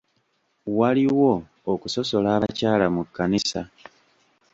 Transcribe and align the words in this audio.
Waliwo 0.77 1.33
okusosola 1.71 2.27
abakyala 2.37 2.85
mu 2.95 3.01
kkanisa. 3.07 3.61